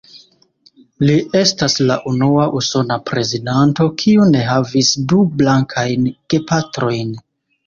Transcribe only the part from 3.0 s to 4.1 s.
prezidanto